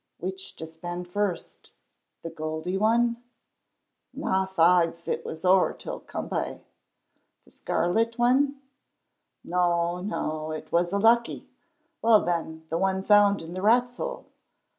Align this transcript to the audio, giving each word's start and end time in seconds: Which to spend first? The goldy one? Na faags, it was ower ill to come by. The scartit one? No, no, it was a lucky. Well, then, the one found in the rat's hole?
Which 0.17 0.55
to 0.55 0.65
spend 0.65 1.07
first? 1.07 1.69
The 2.23 2.31
goldy 2.31 2.75
one? 2.75 3.17
Na 4.15 4.47
faags, 4.47 5.07
it 5.07 5.23
was 5.23 5.45
ower 5.45 5.77
ill 5.85 5.99
to 5.99 6.05
come 6.07 6.27
by. 6.27 6.61
The 7.45 7.51
scartit 7.51 8.17
one? 8.17 8.59
No, 9.43 10.01
no, 10.01 10.51
it 10.53 10.71
was 10.71 10.91
a 10.91 10.97
lucky. 10.97 11.47
Well, 12.01 12.21
then, 12.21 12.65
the 12.69 12.79
one 12.79 13.03
found 13.03 13.43
in 13.43 13.53
the 13.53 13.61
rat's 13.61 13.97
hole? 13.97 14.25